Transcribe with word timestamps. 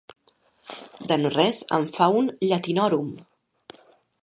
De 1.11 1.17
no 1.19 1.31
res 1.35 1.59
en 1.77 1.85
fa 1.97 2.09
un 2.23 2.33
llatinòrum. 2.47 3.15